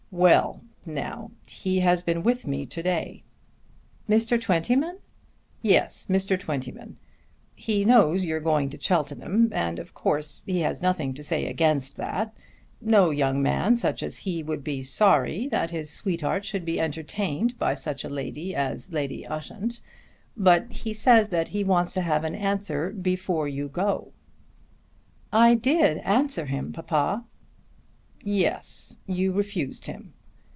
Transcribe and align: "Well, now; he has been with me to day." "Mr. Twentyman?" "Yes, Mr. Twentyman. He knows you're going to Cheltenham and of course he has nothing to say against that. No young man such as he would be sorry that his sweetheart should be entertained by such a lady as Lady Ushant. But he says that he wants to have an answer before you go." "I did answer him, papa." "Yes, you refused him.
"Well, 0.13 0.61
now; 0.85 1.31
he 1.47 1.79
has 1.79 2.01
been 2.01 2.21
with 2.21 2.45
me 2.45 2.65
to 2.65 2.83
day." 2.83 3.23
"Mr. 4.09 4.39
Twentyman?" 4.39 4.97
"Yes, 5.61 6.05
Mr. 6.09 6.37
Twentyman. 6.37 6.97
He 7.55 7.85
knows 7.85 8.25
you're 8.25 8.41
going 8.41 8.69
to 8.71 8.79
Cheltenham 8.79 9.49
and 9.53 9.79
of 9.79 9.93
course 9.93 10.41
he 10.45 10.59
has 10.59 10.81
nothing 10.81 11.13
to 11.13 11.23
say 11.23 11.45
against 11.47 11.95
that. 11.95 12.35
No 12.81 13.09
young 13.09 13.41
man 13.41 13.77
such 13.77 14.03
as 14.03 14.17
he 14.17 14.43
would 14.43 14.65
be 14.65 14.83
sorry 14.83 15.47
that 15.47 15.69
his 15.69 15.89
sweetheart 15.89 16.43
should 16.43 16.65
be 16.65 16.77
entertained 16.77 17.57
by 17.57 17.73
such 17.73 18.03
a 18.03 18.09
lady 18.09 18.53
as 18.53 18.91
Lady 18.91 19.25
Ushant. 19.25 19.79
But 20.35 20.69
he 20.73 20.93
says 20.93 21.29
that 21.29 21.47
he 21.47 21.63
wants 21.63 21.93
to 21.93 22.01
have 22.01 22.25
an 22.25 22.35
answer 22.35 22.89
before 22.91 23.47
you 23.47 23.69
go." 23.69 24.11
"I 25.31 25.55
did 25.55 25.99
answer 25.99 26.47
him, 26.47 26.73
papa." 26.73 27.23
"Yes, 28.23 28.97
you 29.07 29.31
refused 29.31 29.87
him. 29.87 30.13